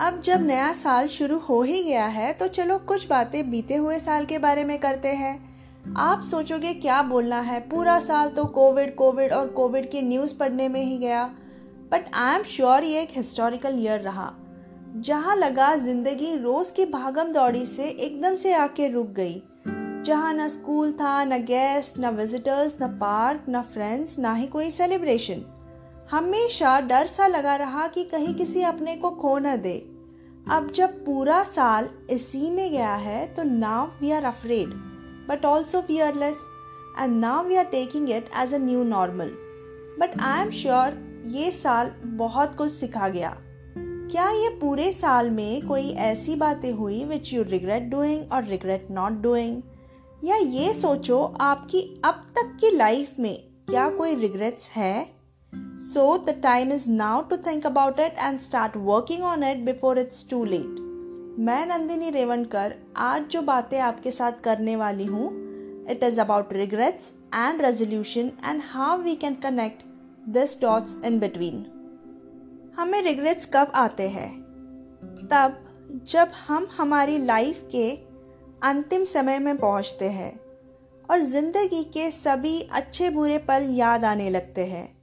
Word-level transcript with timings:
अब 0.00 0.20
जब 0.20 0.42
नया 0.42 0.72
साल 0.72 1.08
शुरू 1.08 1.38
हो 1.38 1.60
ही 1.62 1.82
गया 1.82 2.06
है 2.06 2.32
तो 2.32 2.46
चलो 2.48 2.78
कुछ 2.78 3.06
बातें 3.08 3.50
बीते 3.50 3.74
हुए 3.74 3.98
साल 3.98 4.24
के 4.24 4.38
बारे 4.38 4.64
में 4.64 4.78
करते 4.78 5.08
हैं। 5.08 5.94
आप 5.98 6.22
सोचोगे 6.22 6.72
क्या 6.74 7.00
बोलना 7.02 7.40
है? 7.40 7.60
पूरा 7.60 7.98
साल 8.00 8.28
तो 8.28 8.44
कोविड 8.46 8.94
कोविड 8.94 9.32
और 9.32 9.48
कोविड 9.48 9.90
की 9.90 10.02
न्यूज़ 10.02 10.36
पढ़ने 10.38 10.68
में 10.68 10.82
ही 10.82 10.98
गया। 10.98 11.24
बट 11.92 12.10
आई 12.14 12.34
एम 12.36 12.42
श्योर 12.46 12.84
ये 12.84 13.02
एक 13.02 13.16
हिस्टोरिकल 13.16 13.78
ईयर 13.78 14.00
रहा, 14.00 14.30
जहाँ 14.96 15.36
लगा 15.36 15.74
ज़िंदगी 15.76 16.34
रोज 16.36 16.70
की 16.70 16.84
भागम 16.86 17.32
दौड़ी 17.32 17.64
से 17.66 17.88
एकदम 17.88 18.36
से 18.36 18.52
आके 18.54 18.88
रुक 18.88 19.12
गई। 19.12 19.42
जहाँ 20.04 20.32
न 20.34 20.48
स्कूल 20.48 20.92
था, 20.92 21.24
न 21.24 21.42
गेस्ट 21.44 21.98
न 21.98 22.16
विजिटर्स 22.16 22.76
न 22.82 22.88
पार्क 22.98 23.44
न 23.48 23.62
फ्रेंड्स 23.64 24.18
ना 24.18 24.34
ही 24.34 24.46
कोई 24.46 24.70
सेलिब्रेशन 24.70 25.44
हमेशा 26.10 26.80
डर 26.80 27.06
सा 27.06 27.26
लगा 27.26 27.56
रहा 27.56 27.86
कि 27.86 28.04
कहीं 28.04 28.34
किसी 28.34 28.62
अपने 28.62 28.96
को 28.96 29.10
खो 29.10 29.38
न 29.38 29.56
दे। 29.56 29.76
अब 30.50 30.70
जब 30.74 31.04
पूरा 31.04 31.42
साल 31.44 31.88
इसी 32.10 32.50
में 32.50 32.70
गया 32.72 32.94
है 32.94 33.34
तो 33.34 33.42
now 33.42 33.92
we 34.00 34.10
are 34.10 34.24
afraid 34.24 34.68
but 35.28 35.44
also 35.44 35.80
fearless 35.80 36.36
and 37.00 37.20
now 37.20 37.46
we 37.46 37.56
are 37.56 37.64
taking 37.64 38.10
it 38.10 38.30
as 38.36 38.54
a 38.54 38.58
new 38.58 38.84
normal 38.84 39.30
but 40.00 40.20
I 40.20 40.42
am 40.42 40.50
sure 40.50 41.22
ये 41.26 41.50
साल 41.50 41.94
बहुत 42.04 42.56
कुछ 42.56 42.72
सिखा 42.72 43.08
गया। 43.08 43.36
क्या 44.10 44.30
ये 44.30 44.48
पूरे 44.48 44.92
साल 44.92 45.30
में 45.30 45.66
कोई 45.68 45.90
ऐसी 45.90 46.34
बातें 46.36 46.72
हुई 46.72 47.04
विच 47.04 47.32
यू 47.32 47.42
रिग्रेट 47.42 47.82
डूइंग 47.82 48.32
और 48.32 48.44
रिग्रेट 48.44 48.88
नॉट 48.90 49.12
डूइंग 49.12 49.62
या 50.24 50.36
ये 50.36 50.74
सोचो 50.74 51.22
आपकी 51.40 52.02
अब 52.04 52.14
तक 52.36 52.56
की 52.60 52.70
लाइफ 52.70 53.14
में 53.18 53.36
क्या 53.70 53.88
कोई 53.88 54.14
रिग्रेट्स 54.14 54.70
है? 54.70 55.13
So 55.78 56.18
the 56.18 56.40
time 56.42 56.72
is 56.72 56.90
now 56.90 57.22
to 57.22 57.36
think 57.36 57.66
about 57.66 58.00
it 58.00 58.12
and 58.18 58.40
start 58.40 58.76
working 58.76 59.22
on 59.22 59.44
it 59.44 59.58
before 59.58 59.98
it's 59.98 60.28
too 60.30 60.44
late 60.44 60.80
मैं 61.38 61.66
नंदिनी 61.66 62.10
रेवनकर 62.10 62.74
आज 62.96 63.22
जो 63.22 63.42
बातें 63.42 63.80
आपके 63.80 64.10
साथ 64.10 64.32
करने 64.44 64.76
वाली 64.76 65.04
हूँ 65.04 65.28
it 65.90 66.02
is 66.02 66.20
about 66.20 66.52
regrets 66.52 67.14
and 67.34 67.62
resolution 67.62 68.32
and 68.46 68.62
how 68.64 68.98
we 68.98 69.14
can 69.14 69.34
connect 69.34 69.82
this 70.28 70.60
dots 70.60 70.96
in 71.04 71.18
between 71.18 71.66
हमें 72.78 73.02
रिग्रेट्स 73.02 73.50
कब 73.54 73.72
आते 73.74 74.08
हैं? 74.08 74.30
तब 75.32 75.60
जब 76.08 76.30
हम 76.48 76.68
हमारी 76.76 77.18
लाइफ 77.18 77.68
के 77.72 77.90
अंतिम 78.62 79.04
समय 79.04 79.38
में 79.38 79.56
पहुँचते 79.56 80.04
हैं 80.04 80.40
और 81.10 81.20
ज़िंदगी 81.20 81.84
के 81.84 82.10
सभी 82.10 82.60
अच्छे 82.60 83.10
बुरे 83.10 83.38
पल 83.38 83.62
याद 83.70 84.04
आने 84.04 84.30
लगते 84.30 84.64
हैं। 84.64 84.93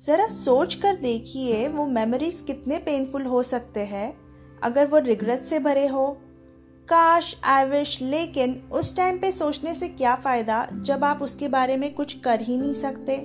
ज़रा 0.00 0.26
सोच 0.26 0.74
कर 0.74 0.96
देखिए 0.96 1.66
वो 1.68 1.86
मेमोरीज 1.86 2.42
कितने 2.46 2.78
पेनफुल 2.78 3.22
हो 3.22 3.42
सकते 3.42 3.80
हैं। 3.80 4.16
अगर 4.62 4.86
वो 4.86 4.98
रिग्रेट 4.98 5.40
से 5.40 5.58
भरे 5.58 5.86
हो। 5.86 6.06
काश 6.88 7.34
आई 7.44 7.64
विश 7.64 8.00
लेकिन 8.02 8.54
उस 8.72 8.94
टाइम 8.96 9.18
पे 9.18 9.30
सोचने 9.32 9.74
से 9.74 9.88
क्या 9.88 10.14
फ़ायदा 10.14 10.66
जब 10.72 11.04
आप 11.04 11.22
उसके 11.22 11.48
बारे 11.48 11.76
में 11.76 11.92
कुछ 11.94 12.12
कर 12.20 12.40
ही 12.40 12.56
नहीं 12.56 12.74
सकते? 12.74 13.16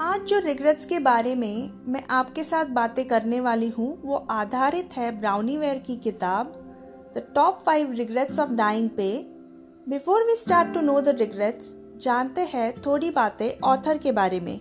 आज 0.00 0.24
जो 0.28 0.38
रिग्रेट्स 0.38 0.86
के 0.86 0.98
बारे 0.98 1.34
में 1.34 1.70
मैं 1.86 2.02
आपके 2.10 2.44
साथ 2.44 2.64
बातें 2.70 3.04
करने 3.08 3.40
वाली 3.40 3.68
हूँ, 3.68 4.00
वो 4.02 4.26
आधारित 4.30 4.96
है 4.96 5.10
ब्राउनी 5.20 5.56
वेयर 5.58 5.78
की 5.78 5.96
किताब 5.96 6.52
the 7.16 7.26
top 7.34 7.62
five 7.66 7.92
regrets 7.92 8.38
of 8.38 8.50
dying 8.50 8.90
पे। 8.90 9.12
Before 9.88 10.22
we 10.22 10.36
start 10.36 10.74
to 10.74 10.80
know 10.80 11.00
the 11.00 11.16
regrets 11.18 11.72
जानते 12.02 12.40
हैं 12.40 12.72
थोड़ी 12.86 13.10
बातें 13.10 13.50
ऑथर 13.64 13.98
के 13.98 14.12
बारे 14.12 14.40
में। 14.40 14.58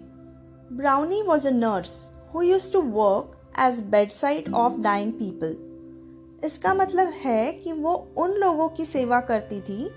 Bronnie 0.71 1.21
was 1.21 1.47
a 1.47 1.51
nurse 1.51 1.89
who 2.33 2.41
used 2.41 2.71
to 2.73 2.81
work 2.81 3.31
as 3.59 3.79
bedside 3.81 4.53
of 4.53 4.73
dying 4.81 5.11
people 5.13 6.45
इसका 6.45 6.73
मतलब 6.73 7.07
है 7.07 7.51
कि 7.53 7.71
वो 7.71 7.93
उन 8.17 8.31
लोगों 8.31 8.67
की 8.69 8.85
सेवा 8.85 9.19
करती 9.21 9.59
थी 9.61 9.89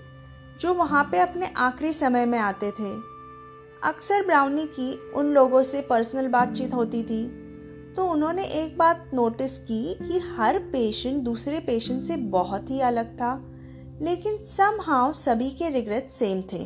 जो 0.61 0.73
वहाँ 0.73 1.03
पे 1.03 1.19
अपने 1.19 1.51
आखिरी 1.57 1.93
समय 1.93 2.25
में 2.25 2.37
आते 2.39 2.71
थे। 2.71 2.91
अक्सर 3.83 4.25
ब्राउनी 4.25 4.65
की 4.65 4.91
उन 5.11 5.25
लोगों 5.25 5.63
से 5.63 5.81
पर्सनल 5.81 6.27
बातचीत 6.27 6.73
होती 6.73 7.03
थी। 7.03 7.23
तो 7.95 8.07
उन्होंने 8.07 8.45
एक 8.45 8.77
बात 8.77 9.09
नोटिस 9.13 9.57
की 9.59 9.83
कि 9.93 10.19
हर 10.37 10.59
पेशेंट 10.59 11.23
दूसरे 11.23 11.59
पेशेंट 11.59 12.03
से 12.03 12.17
बहुत 12.31 12.69
ही 12.69 12.81
अलग 12.81 13.15
था, 13.15 13.33
लेकिन 14.01 14.37
सम 14.47 14.81
हाउ 14.81 15.13
सभी 15.13 15.49
के 15.51 15.69
रिग्रेट 15.69 16.09
सेम 16.09 16.41
थे। 16.53 16.63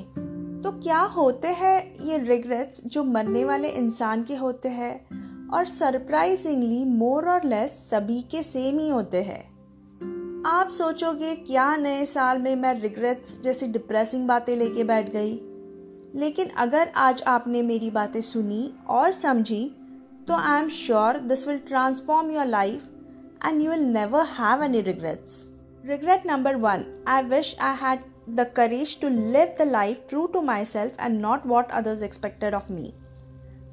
तो 0.63 0.71
क्या 0.71 0.99
होते 0.99 1.47
हैं 1.47 1.93
ये 2.05 2.17
रिग्रेट्स 2.17 2.81
जो 2.85 3.03
मरने 3.03 3.45
वाले 3.45 3.69
इंसान 3.69 4.23
के 4.23 4.35
होते 4.35 4.69
हैं? 4.69 4.95
और 5.49 5.65
सरप्राइजिंगली 5.65 6.85
मोर 6.85 7.29
और 7.29 7.45
लेस 7.45 7.71
सभी 7.71 8.21
के 8.21 8.43
सेम 8.43 8.79
ही 8.79 8.89
होते 8.89 9.21
हैं। 9.23 9.43
आप 10.45 10.69
सोचोगे, 10.69 11.35
क्या 11.35 11.77
नए 11.77 12.05
साल 12.05 12.37
में 12.37 12.55
मैं 12.55 12.81
रिग्रेट्स 12.81 13.41
जैसी 13.41 13.67
डिप्रेसिंग 13.67 14.27
बातें 14.27 14.55
लेके 14.55 14.83
बैठ 14.83 15.09
गई? 15.13 15.33
लेकिन 16.15 16.49
अगर 16.49 16.91
आज 16.95 17.23
आपने 17.23 17.61
मेरी 17.61 17.91
बातें 17.91 18.21
सुनी 18.21 18.73
और 18.87 19.11
समझी 19.11 19.75
तो 20.27 20.33
I 20.33 20.61
am 20.61 20.69
sure 20.69 21.19
this 21.19 21.47
will 21.47 21.57
transform 21.57 22.31
your 22.31 22.45
life 22.45 22.83
and 23.47 23.61
you 23.61 23.71
will 23.71 23.83
never 23.83 24.21
have 24.21 24.63
any 24.63 24.81
regrets 24.81 25.49
regret 25.85 26.23
number 26.25 26.55
one 26.55 27.05
I 27.07 27.23
wish 27.23 27.57
I 27.61 27.75
had 27.75 27.99
courage 28.38 29.01
to 29.01 29.09
live 29.09 29.56
the 29.59 29.62
life 29.62 30.06
true 30.09 30.28
to 30.28 30.41
myself 30.66 31.01
and 31.01 31.22
not 31.22 31.47
what 31.47 31.72
others 31.72 32.03
expected 32.03 32.53
of 32.53 32.73
me 32.73 32.94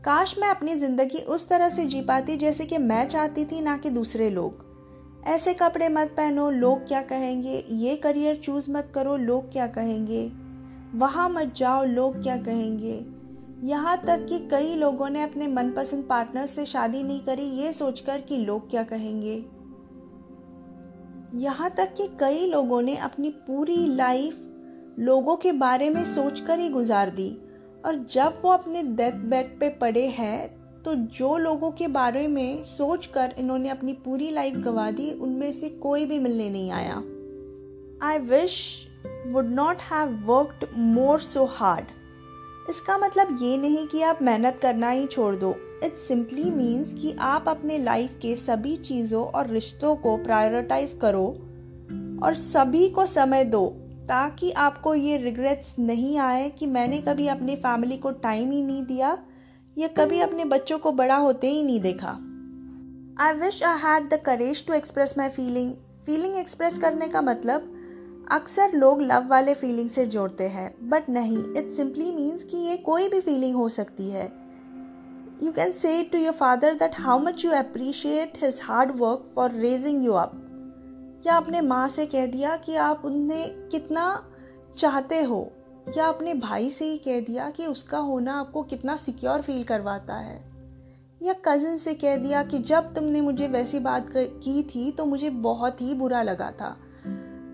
काश 0.04 0.38
मैं 0.38 0.48
अपनी 0.48 0.74
ज़िंदगी 0.74 1.18
उस 1.18 1.48
तरह 1.48 1.70
से 1.70 1.84
जी 1.84 2.00
पाती 2.00 2.36
जैसे 2.36 2.64
कि 2.64 2.78
मैं 2.78 3.08
चाहती 3.08 3.44
थी, 3.44 3.60
ना 3.60 3.76
कि 3.76 3.90
दूसरे 3.90 4.30
लोग। 4.30 4.64
ऐसे 5.26 5.54
कपड़े 5.54 5.88
मत 5.88 6.08
पहनो, 6.16 6.50
लोग 6.50 6.86
क्या 6.88 7.02
कहेंगे? 7.02 7.64
ये 7.68 7.96
करियर 7.96 8.36
चूज़ 8.36 8.70
मत 8.70 8.92
करो, 8.94 9.16
लोग 9.16 9.52
क्या 9.52 9.66
कहेंगे? 9.66 10.32
वहाँ 10.98 11.28
मत 11.28 11.54
जाओ, 11.56 11.84
लोग 11.84 12.22
क्या 12.22 12.36
कहेंगे? 12.36 13.06
यहाँ 13.68 14.02
तक 14.06 14.26
कि 14.26 14.38
कई 14.38 14.74
लोगों 14.74 15.10
ने 15.10 15.22
अपने 15.22 15.46
मनपसंद 15.46 16.04
पार्टनर 16.04 16.46
से 16.46 16.66
शादी 16.66 17.02
नहीं 17.02 17.20
करी, 17.20 17.42
ये 17.42 17.72
सोचकर 17.72 18.20
कि 18.20 18.36
लोग 18.36 18.70
क्या 18.70 18.82
कहेंगे? 18.82 19.44
यहाँ 21.34 21.70
तक 21.70 21.94
कि 21.94 22.08
कई 22.20 22.46
लोगों 22.46 22.82
ने 22.82 22.96
अपनी 22.96 23.30
पूरी 23.30 23.96
लाइफ 23.96 24.45
लोगों 24.98 25.36
के 25.36 25.52
बारे 25.52 25.90
में 25.90 26.04
सोचकर 26.06 26.58
ही 26.58 26.68
गुजार 26.68 27.10
दी। 27.10 27.36
और 27.84 27.96
जब 28.10 28.38
वो 28.42 28.50
अपने 28.50 28.82
डेथ 28.82 29.12
बेड 29.12 29.58
पे 29.60 29.68
पड़े 29.70 30.06
हैं 30.08 30.56
तो 30.82 30.94
जो 30.94 31.36
लोगों 31.36 31.70
के 31.70 31.88
बारे 31.88 32.26
में 32.28 32.64
सोचकर 32.64 33.34
इन्होंने 33.38 33.68
अपनी 33.68 33.92
पूरी 33.94 34.30
लाइफ 34.30 34.56
गवा 34.56 34.90
दी, 34.90 35.10
उनमें 35.12 35.52
से 35.52 35.68
कोई 35.68 36.04
भी 36.06 36.18
मिलने 36.18 36.48
नहीं 36.50 36.70
आया। 36.70 37.02
I 38.02 38.18
wish 38.18 38.86
would 39.26 39.46
not 39.46 39.82
have 39.82 40.16
worked 40.26 40.66
more 40.76 41.20
so 41.20 41.44
hard 41.44 41.86
इसका 42.70 42.98
मतलब 42.98 43.36
ये 43.42 43.56
नहीं 43.56 43.86
कि 43.86 44.02
आप 44.02 44.22
मेहनत 44.22 44.58
करना 44.62 44.90
ही 44.90 45.06
छोड़ 45.06 45.34
दो। 45.36 45.54
इट 45.84 45.96
सिंपली 45.96 46.50
मीन्स 46.50 46.92
कि 46.92 47.16
आप 47.20 47.48
अपने 47.48 47.78
लाइफ 47.78 48.18
के 48.22 48.36
सभी 48.36 48.76
चीज़ों 48.76 49.24
और 49.24 49.46
रिश्तों 49.46 49.96
को 49.96 50.16
प्रायोरिटाइज 50.16 50.98
करो 51.00 51.26
और 52.22 52.34
सभी 52.34 52.88
को 52.88 53.06
समय 53.06 53.44
दो। 53.44 53.66
ताकि 54.08 54.50
आपको 54.58 54.94
ये 54.94 55.16
रिग्रेट्स 55.16 55.74
नहीं 55.78 56.16
आए 56.18 56.48
कि 56.48 56.66
मैंने 56.66 56.98
कभी 56.98 57.26
अपनी 57.28 57.56
फैमिली 57.56 57.96
को 57.96 58.10
टाइम 58.10 58.50
ही 58.50 58.62
नहीं 58.62 58.82
दिया, 58.86 59.16
या 59.76 59.88
कभी 59.96 60.20
अपने 60.20 60.44
बच्चों 60.44 60.78
को 60.78 60.92
बड़ा 60.92 61.16
होते 61.16 61.50
ही 61.50 61.62
नहीं 61.62 61.80
देखा। 61.80 62.10
I 63.20 63.32
wish 63.32 63.62
I 63.62 63.78
had 63.78 64.08
the 64.08 64.20
courage 64.26 64.66
to 64.66 64.74
express 64.74 65.14
my 65.18 65.28
feeling 65.28 65.72
feeling 66.06 66.36
express 66.36 66.78
करने 66.78 67.08
का 67.08 67.22
मतलब 67.22 67.72
अक्सर 68.32 68.72
लोग 68.72 69.02
लव 69.02 69.26
वाले 69.28 69.54
फीलिंग 69.54 69.90
से 69.90 70.06
जोड़ते 70.06 70.44
हैं 70.48 70.70
बट 70.90 71.08
नहीं 71.10 71.38
इट 71.56 71.70
सिंपली 71.72 72.10
मीन्स 72.12 72.42
कि 72.42 72.56
ये 72.58 72.76
कोई 72.76 73.08
भी 73.08 73.20
फीलिंग 73.20 73.54
हो 73.56 73.68
सकती 73.68 74.10
है। 74.10 74.24
You 75.42 75.52
can 75.52 75.72
say 75.72 76.02
to 76.12 76.18
your 76.18 76.32
father 76.32 76.74
that 76.74 77.00
how 77.00 77.18
much 77.18 77.44
you 77.44 77.50
appreciate 77.50 78.38
his 78.42 78.60
hard 78.62 78.92
work 78.98 79.30
for 79.34 79.52
raising 79.52 80.04
you 80.04 80.12
up 80.14 80.42
या 81.26 81.36
अपने 81.36 81.60
माँ 81.60 81.88
से 81.88 82.06
कह 82.06 82.26
दिया 82.26 82.56
कि 82.56 82.76
आप 82.76 83.02
उन्हें 83.04 83.68
कितना 83.68 84.32
चाहते 84.78 85.22
हो? 85.22 85.52
या 85.98 86.06
अपने 86.06 86.34
भाई 86.34 86.70
से 86.70 86.84
ही 86.84 86.98
कह 86.98 87.20
दिया 87.20 87.50
कि 87.50 87.66
उसका 87.66 87.98
होना 87.98 88.34
आपको 88.34 88.62
कितना 88.62 88.96
सिक्योर 88.96 89.42
फील 89.42 89.64
करवाता 89.64 90.14
है? 90.14 90.40
या 91.22 91.34
कज़न 91.44 91.76
से 91.76 91.94
कह 91.94 92.16
दिया 92.16 92.42
कि 92.42 92.58
जब 92.58 92.94
तुमने 92.94 93.20
मुझे 93.20 93.46
वैसी 93.46 93.78
बात 93.78 94.10
की 94.16 94.62
थी 94.62 94.90
तो 94.92 95.04
मुझे 95.04 95.30
बहुत 95.30 95.80
ही 95.80 95.94
बुरा 95.94 96.22
लगा 96.22 96.50
था। 96.50 96.76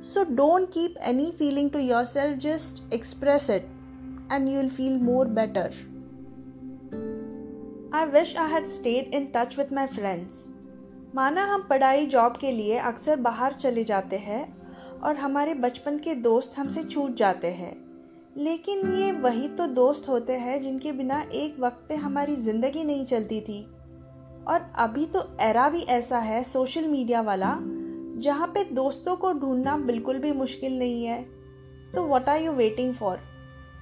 So 0.03 0.25
don't 0.25 0.69
keep 0.73 0.95
any 0.99 1.31
feeling 1.31 1.71
to 1.71 1.79
your 1.79 2.05
self 2.05 2.39
just 2.39 2.93
express 2.95 3.51
it 3.51 3.63
and 4.33 4.49
you 4.49 4.57
will 4.57 4.69
feel 4.69 4.99
more 4.99 5.29
better 5.29 5.75
I 7.95 8.07
wish 8.07 8.37
I 8.37 8.51
had 8.51 8.67
stayed 8.67 9.15
in 9.15 9.33
touch 9.37 9.59
with 9.59 9.73
my 9.73 9.87
friends 9.87 10.52
माना 11.15 11.45
हम 11.45 11.63
पढ़ाई 11.63 12.07
जॉब 12.07 12.37
के 12.37 12.51
लिए 12.53 12.77
अक्सर 12.79 13.17
बाहर 13.17 13.53
चले 13.53 13.83
जाते 13.85 14.17
हैं 14.17 15.01
और 15.01 15.17
हमारे 15.17 15.55
बचपन 15.55 15.99
के 15.99 16.15
दोस्त 16.15 16.57
हमसे 16.59 16.83
छूट 16.83 17.15
जाते 17.15 17.47
हैं। 17.47 17.75
लेकिन 18.37 18.93
ये 18.93 19.11
वही 19.13 19.49
तो 19.49 19.67
दोस्त 19.67 20.09
होते 20.09 20.33
हैं 20.33 20.61
जिनके 20.61 20.93
बिना 20.93 21.21
एक 21.33 21.57
वक्त 21.61 21.85
पे 21.89 21.95
हमारी 21.95 22.37
ज़िंदगी 22.37 22.85
नहीं 22.85 23.05
चलती 23.07 23.41
थी। 23.41 23.63
और 24.49 24.71
अभी 24.79 25.07
तो 25.07 25.25
एरा 25.41 25.69
भी 25.69 25.83
ऐसा 25.91 26.19
है 26.19 26.43
सोशल 26.45 26.85
मीडिया 26.85 27.21
वाला, 27.21 27.57
जहाँ 28.19 28.47
पे 28.47 28.65
दोस्तों 28.65 29.17
को 29.17 29.33
ढूंढना 29.33 29.77
बिल्कुल 29.77 30.19
भी 30.19 30.33
मुश्किल 30.33 30.79
नहीं 30.79 31.05
है। 31.05 31.23
तो 31.95 32.07
what 32.07 32.29
are 32.29 32.41
you 32.41 32.53
waiting 32.53 32.95
for 32.95 33.21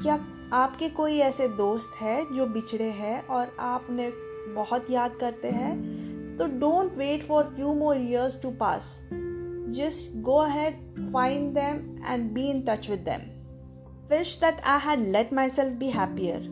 क्या 0.02 0.18
आपके 0.54 0.88
कोई 0.88 1.18
ऐसे 1.20 1.48
दोस्त 1.48 2.00
है 2.00 2.24
जो 2.34 2.46
बिछड़े 2.46 2.90
हैं 2.90 3.26
और 3.26 3.56
आपने 3.60 4.12
बहुत 4.54 4.90
याद 4.90 5.16
करते 5.20 5.48
हैं? 5.48 5.99
तो 6.40 6.46
don't 6.58 6.96
wait 6.98 7.26
for 7.26 7.52
few 7.56 7.74
more 7.74 7.96
years 7.96 8.40
to 8.42 8.50
pass 8.60 8.92
just 9.76 10.16
go 10.20 10.36
ahead 10.36 10.78
find 11.12 11.52
them 11.54 11.76
and 12.06 12.30
be 12.30 12.48
in 12.50 12.62
touch 12.68 12.90
with 12.90 13.00
them 13.08 13.28
wish 14.10 14.38
that 14.40 14.60
I 14.64 14.80
had 14.86 15.06
let 15.12 15.32
my 15.32 15.50
self 15.50 15.78
be 15.78 15.90
happier 15.90 16.48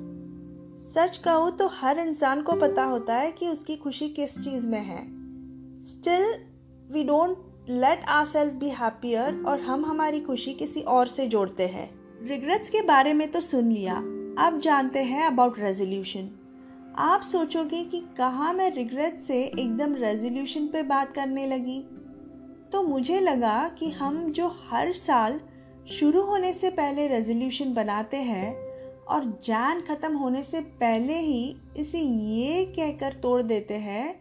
सच 0.78 1.16
कहूँ 1.16 1.50
तो 1.50 1.66
हर 1.72 1.98
इंसान 1.98 2.42
को 2.42 2.52
पता 2.52 2.82
होता 2.84 3.14
है 3.14 3.30
कि 3.32 3.48
उसकी 3.48 3.76
खुशी 3.76 4.08
किस 4.08 4.38
चीज़ 4.38 4.66
में 4.66 4.80
है. 4.80 5.00
Still 5.82 6.34
we 6.92 7.02
don't 7.04 7.70
let 7.70 8.04
our 8.08 8.26
self 8.26 8.52
be 8.54 8.68
happier 8.70 9.42
और 9.48 9.60
हम 9.60 9.84
हमारी 9.84 10.20
खुशी 10.20 10.52
किसी 10.54 10.80
और 10.80 11.08
से 11.08 11.26
जोड़ते 11.28 11.66
हैं. 11.66 11.88
रिग्रेट्स 12.28 12.70
के 12.70 12.82
बारे 12.82 13.14
में 13.14 13.30
तो 13.30 13.40
सुन 13.40 13.72
लिया. 13.72 13.96
अब 14.38 14.60
जानते 14.62 15.02
हैं 15.02 15.24
अबाउट 15.26 15.58
रेजोल्यूशन 15.60 16.30
आप 16.98 17.22
सोचोगे 17.22 17.82
कि 17.84 18.00
कहाँ 18.16 18.52
मैं 18.54 18.70
रिग्रेट 18.74 19.18
से 19.18 19.36
एकदम 19.42 19.94
रेजोल्यूशन 19.94 20.66
पे 20.66 20.82
बात 20.82 21.12
करने 21.14 21.46
लगी। 21.46 21.78
तो 22.72 22.82
मुझे 22.82 23.20
लगा 23.20 23.68
कि 23.68 23.90
हम 23.90 24.32
जो 24.32 24.48
हर 24.70 24.92
साल 24.92 25.38
शुरू 25.90 26.22
होने 26.22 26.52
से 26.54 26.70
पहले 26.70 27.06
रेजोल्यूशन 27.08 27.74
बनाते 27.74 28.16
हैं 28.16 28.52
और 29.06 29.26
जान 29.44 29.80
ख़त्म 29.80 30.16
होने 30.16 30.42
से 30.42 30.60
पहले 30.80 31.18
ही 31.18 31.56
इसे 31.76 31.98
ये 31.98 32.64
कहकर 32.76 33.12
तोड़ 33.12 33.40
देते 33.42 33.74
हैं 33.74 34.14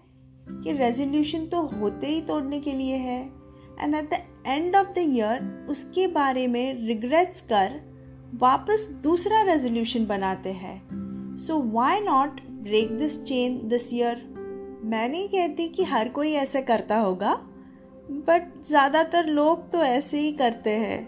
कि 0.64 0.74
रेजोल्यूशन 0.74 1.46
तो 1.46 1.62
होते 1.62 2.08
ही 2.08 2.22
तोड़ने 2.22 2.60
के 2.60 2.74
लिए 2.74 2.96
है। 2.96 3.22
And 3.80 3.96
at 3.96 4.10
the 4.10 4.22
end 4.48 4.76
of 4.76 4.88
the 4.88 5.06
year 5.08 5.68
उसके 5.70 6.08
बारे 6.08 6.48
में 6.48 6.86
रिग्रेट्स 6.88 7.42
कर 7.42 7.80
वापस 8.36 8.88
दूसरा 9.04 9.42
रेजोल्यूशन 9.44 10.06
बनाते 10.06 10.54
हैं। 10.54 10.82
So 11.38 11.60
why 11.72 12.00
not 12.00 12.42
break 12.68 12.98
this 12.98 13.22
chain 13.24 13.60
this 13.68 13.94
year 13.94 14.22
मैं 14.84 15.08
नहीं 15.10 15.28
कहती 15.30 15.68
कि 15.68 15.84
हर 15.84 16.10
कोई 16.10 16.32
ऐसा 16.36 16.62
करता 16.62 16.98
होगा 16.98 17.34
बट 18.28 18.52
ज़्यादातर 18.68 19.26
लोग 19.28 19.72
तो 19.72 19.84
ऐसे 19.84 20.20
ही 20.20 20.32
करते 20.34 20.72
हैं। 20.72 21.00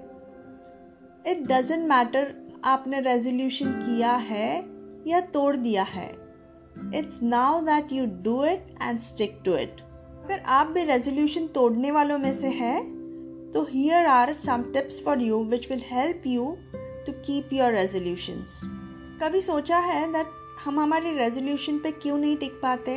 इट 1.27 1.41
डजेंट 1.47 1.87
मैटर 1.89 2.33
आपने 2.65 2.99
रेजोल्यूशन 3.01 3.71
किया 3.75 4.13
है 4.13 4.55
या 5.07 5.19
तोड़ 5.33 5.55
दिया 5.57 5.83
है। 5.83 6.07
It's 6.95 7.19
now 7.23 7.61
that 7.61 7.93
you 7.93 8.05
do 8.23 8.43
it 8.45 8.73
and 8.81 8.99
stick 9.01 9.39
to 9.45 9.55
it 9.57 9.81
अगर 10.23 10.43
आप 10.49 10.67
भी 10.67 10.83
रेजोल्यूशन 10.85 11.47
तोड़ने 11.53 11.91
वालों 11.91 12.17
में 12.17 12.33
से 12.33 12.49
हैं 12.55 12.81
तो 13.53 13.67
here 13.71 14.05
are 14.07 14.33
some 14.37 14.63
tips 14.73 15.03
for 15.05 15.21
you 15.21 15.43
which 15.45 15.69
will 15.71 15.83
help 15.85 16.27
you 16.27 16.55
to 17.05 17.11
keep 17.25 17.53
your 17.53 17.73
resolutions 17.73 18.59
कभी 19.21 19.41
सोचा 19.41 19.77
है 19.77 20.11
दैट 20.13 20.37
हम 20.65 20.79
हमारे 20.79 21.13
रेजोल्यूशन 21.13 21.77
पे 21.77 21.91
क्यों 21.91 22.17
नहीं 22.17 22.37
टिक 22.37 22.51
पाते? 22.51 22.95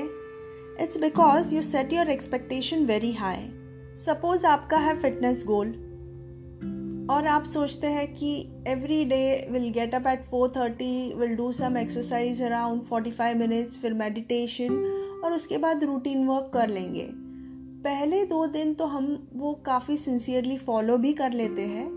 It's 0.81 0.97
because 1.00 1.55
you 1.55 1.62
set 1.62 1.93
your 1.93 2.11
expectation 2.11 2.85
very 2.87 3.12
high 3.12 3.49
suppose 3.97 4.47
आपका 4.47 4.76
है 4.76 5.00
फिटनेस 5.00 5.44
गोल 5.47 5.69
और 7.11 7.26
आप 7.26 7.44
सोचते 7.44 7.87
हैं 7.87 8.14
कि 8.14 8.49
every 8.67 9.05
day 9.05 9.49
will 9.50 9.70
get 9.70 9.94
up 9.94 10.06
at 10.06 10.25
four 10.25 10.53
thirty 10.56 11.14
will 11.14 11.37
do 11.37 11.53
some 11.53 11.76
exercise 11.76 12.43
around 12.43 12.82
forty 12.82 13.11
five 13.11 13.38
minutes 13.38 13.79
फिर 13.79 13.94
मेडिटेशन 13.94 14.75
और 15.25 15.32
उसके 15.32 15.59
बाद 15.59 15.85
रूटीन 15.85 16.26
वर्क 16.26 16.50
कर 16.55 16.69
लेंगे। 16.69 17.09
पहले 17.85 18.25
दो 18.26 18.47
दिन 18.47 18.75
तो 18.75 18.85
हम 18.85 19.29
वो 19.35 19.55
काफ़ी 19.67 19.97
सिंसियरली 19.97 20.59
फॉलो 20.59 20.97
भी 20.97 21.12
कर 21.12 21.32
लेते 21.32 21.62
हैं 21.62 21.88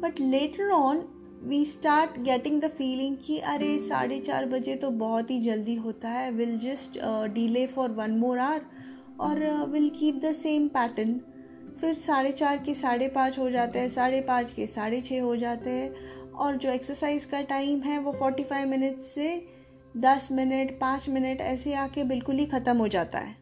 but 0.00 0.20
later 0.20 0.70
on 0.70 1.08
we 1.46 1.64
start 1.64 2.20
getting 2.20 2.60
the 2.60 2.68
feeling 2.68 3.16
कि 3.24 3.38
अरे 3.38 3.78
साढ़े 3.78 4.20
चार 4.20 4.46
बजे 4.46 4.76
तो 4.76 4.90
बहुत 4.90 5.30
ही 5.30 5.40
जल्दी 5.40 5.74
होता 5.74 6.08
है 6.08 6.30
will 6.30 6.58
just 6.58 6.98
delay 7.34 7.66
for 7.66 7.90
one 7.90 8.10
more 8.10 8.38
hour 8.38 8.62
और 9.20 9.66
will 9.66 9.88
keep 9.88 10.14
the 10.14 10.32
same 10.32 10.68
pattern 10.68 11.20
फिर 11.80 11.94
साढ़े 11.94 12.32
चार 12.32 12.58
के 12.58 12.74
साढ़े 12.74 13.08
पाँच 13.08 13.38
हो 13.38 13.50
जाते 13.50 13.78
हैं, 13.78 13.88
साढ़े 13.88 14.20
पाँच 14.20 14.50
के 14.50 14.66
साढ़े 14.66 15.00
छः 15.00 15.20
हो 15.20 15.36
जाते 15.36 15.70
हैं 15.70 16.12
और 16.30 16.56
जो 16.56 16.70
एक्सरसाइज 16.70 17.24
का 17.24 17.40
टाइम 17.40 17.80
है 17.80 17.98
वो 17.98 18.12
फोर्टी 18.12 18.44
फाइव 18.44 18.68
मिनट 18.68 18.98
से 18.98 19.46
दस 19.96 20.28
मिनट 20.32 20.80
पाँच 20.80 21.08
मिनट 21.08 21.40
ऐसे 21.40 21.74
आके 21.74 22.04
बिल्कुल 22.04 22.36
ही 22.36 22.46
ख़त्म 22.46 22.76
हो 22.76 22.88
जाता 22.88 23.18
है। 23.18 23.36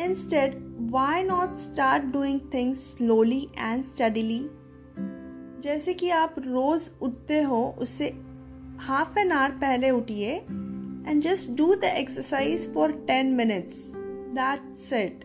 Instead 0.00 0.54
why 0.90 1.22
not 1.22 1.54
start 1.54 2.02
doing 2.02 2.40
things 2.54 2.78
slowly 2.78 3.48
and 3.58 3.84
steadily 3.84 4.46
जैसे 5.62 5.94
कि 5.94 6.10
आप 6.10 6.34
रोज़ 6.46 6.88
उठते 7.02 7.40
हो 7.42 7.64
उससे 7.78 8.12
हाफ़ 8.80 9.18
एन 9.18 9.32
आवर 9.32 9.50
पहले 9.58 9.90
उठिए 9.90 10.30
and 10.30 11.22
just 11.22 11.50
do 11.56 11.74
the 11.74 11.92
exercise 11.96 12.72
for 12.74 12.92
ten 13.06 13.32
minutes 13.34 13.86
that's 14.38 14.92
it 14.92 15.24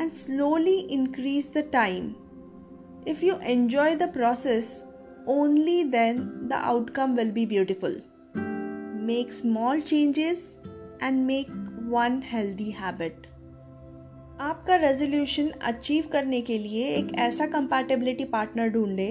and 0.00 0.16
slowly 0.16 0.86
increase 0.88 1.46
the 1.46 1.62
time. 1.64 2.14
If 3.04 3.22
you 3.22 3.38
enjoy 3.38 3.96
the 3.96 4.08
process, 4.08 4.84
only 5.26 5.82
then 5.84 6.48
the 6.48 6.56
outcome 6.56 7.16
will 7.16 7.32
be 7.32 7.44
beautiful. 7.44 7.96
Make 9.08 9.32
small 9.32 9.80
changes 9.82 10.58
and 11.00 11.26
make 11.26 11.50
one 11.88 12.20
healthy 12.34 12.70
habit. 12.82 13.26
आपका 14.40 14.74
resolution 14.76 15.48
achieve 15.68 16.08
करने 16.12 16.40
के 16.40 16.58
लिए 16.58 16.88
एक 16.96 17.12
ऐसा 17.18 17.46
compatibility 17.54 18.24
partner 18.34 18.68
ढूंढे 18.72 19.08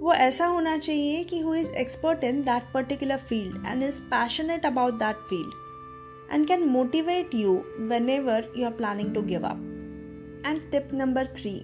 वो 0.00 0.12
ऐसा 0.14 0.46
होना 0.46 0.76
चाहिए 0.78 1.22
कि 1.24 1.38
who 1.40 1.54
is 1.54 1.72
expert 1.74 2.24
in 2.24 2.42
that 2.42 2.72
particular 2.74 3.16
field 3.28 3.66
and 3.66 3.82
is 3.82 4.00
passionate 4.10 4.66
about 4.66 4.94
that 4.94 5.16
field 5.28 6.32
and 6.32 6.46
can 6.48 6.64
motivate 6.68 7.34
you 7.34 7.54
whenever 8.10 8.52
you 8.58 8.66
are 8.66 8.72
planning 8.72 9.14
to 9.14 9.22
give 9.22 9.46
up 9.46 9.62
and 10.46 10.60
tip 10.70 10.88
number 10.94 11.26
three 11.36 11.54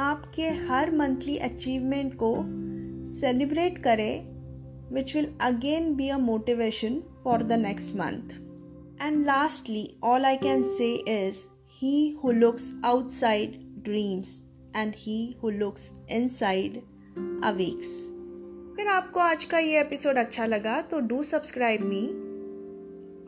आपके 0.00 0.48
हर 0.68 0.90
मंथली 0.96 1.36
अचीवमेंट 1.40 2.14
को 2.22 2.34
celebrate 3.20 3.82
करें 3.84 4.28
which 4.92 5.14
will 5.16 5.28
again 5.42 5.94
be 5.96 6.08
a 6.08 6.18
motivation 6.18 7.02
for 7.24 7.42
the 7.42 7.58
next 7.60 7.94
month 7.96 8.32
and 9.02 9.24
lastly 9.26 9.86
all 10.04 10.24
I 10.24 10.36
can 10.38 10.64
say 10.78 10.94
is 11.10 11.38
he 11.82 11.96
who 12.24 12.32
looks 12.32 12.72
outside 12.84 13.60
dreams 13.84 14.40
and 14.76 14.94
he 14.96 15.18
who 15.42 15.50
looks 15.50 15.90
inside 16.10 16.82
awakes. 17.18 17.86
अगर 18.72 18.86
आपको 18.86 19.20
आज 19.20 19.44
का 19.44 19.58
ये 19.58 19.80
episode 19.80 20.16
अच्छा 20.16 20.46
लगा 20.46 20.80
तो 20.82 21.00
डू 21.00 21.22
सब्सक्राइब 21.22 21.80
मी 21.82 22.06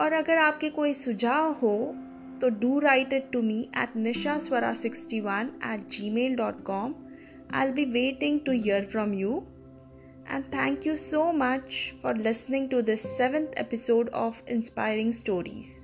और 0.04 0.12
अगर 0.12 0.36
आपके 0.36 0.70
कोई 0.70 0.94
सुझाव 0.94 1.52
हो 1.52 1.94
तो 2.40 2.48
do 2.48 2.78
write 2.78 3.12
it 3.12 3.30
to 3.32 3.42
me 3.42 3.68
at 3.78 3.96
Nisha 3.96 4.38
Swara 4.38 4.74
sixty 4.74 5.20
one 5.20 5.50
at 5.72 5.88
Gmail 6.10 6.36
dot 6.36 6.62
com 6.62 6.94
I'll 7.66 7.72
be 7.72 7.84
waiting 7.84 8.40
to 8.40 8.52
hear 8.52 8.84
from 8.84 9.14
you 9.14 9.42
and 10.30 10.44
thank 10.44 10.86
you 10.86 10.96
so 10.96 11.32
much 11.32 11.94
for 12.02 12.16
listening 12.16 12.70
to 12.70 12.80
this 12.80 13.00
seventh 13.00 13.46
episode 13.58 14.08
of 14.08 14.42
inspiring 14.48 15.12
stories 15.12 15.83